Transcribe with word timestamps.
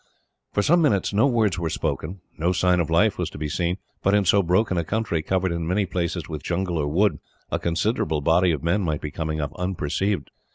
For 0.51 0.63
some 0.63 0.81
minutes, 0.81 1.13
no 1.13 1.27
words 1.27 1.59
were 1.59 1.69
spoken. 1.69 2.21
No 2.35 2.53
sign 2.53 2.79
of 2.79 2.89
life 2.89 3.19
was 3.19 3.29
to 3.29 3.37
be 3.37 3.47
seen; 3.47 3.77
but 4.01 4.15
in 4.15 4.25
so 4.25 4.41
broken 4.41 4.75
a 4.79 4.83
country, 4.83 5.21
covered 5.21 5.51
in 5.51 5.67
many 5.67 5.85
places 5.85 6.27
with 6.27 6.41
jungle 6.41 6.79
or 6.79 6.87
wood, 6.87 7.19
a 7.51 7.59
considerable 7.59 8.21
body 8.21 8.51
of 8.51 8.63
men 8.63 8.81
might 8.81 9.01
be 9.01 9.11
coming 9.11 9.39
up, 9.39 9.53
unperceived. 9.57 10.31